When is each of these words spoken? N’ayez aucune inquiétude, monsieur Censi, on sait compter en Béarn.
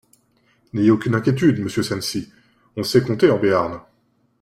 N’ayez 0.73 0.89
aucune 0.89 1.13
inquiétude, 1.13 1.59
monsieur 1.59 1.83
Censi, 1.83 2.33
on 2.75 2.81
sait 2.81 3.03
compter 3.03 3.29
en 3.29 3.37
Béarn. 3.37 3.81